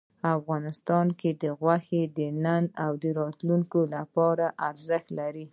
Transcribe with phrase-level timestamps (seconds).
[0.35, 1.29] افغانستان کې
[1.59, 5.45] غوښې د نن او راتلونکي لپاره ارزښت لري.